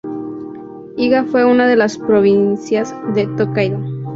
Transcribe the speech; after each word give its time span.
Iga 0.97 1.25
fue 1.25 1.45
una 1.45 1.67
de 1.67 1.75
las 1.75 1.99
provincias 1.99 2.91
de 3.13 3.27
Tōkaidō. 3.29 4.07